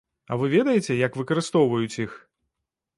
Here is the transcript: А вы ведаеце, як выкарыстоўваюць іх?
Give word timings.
А 0.31 0.37
вы 0.43 0.47
ведаеце, 0.53 0.97
як 1.07 1.21
выкарыстоўваюць 1.21 1.99
іх? 2.05 2.21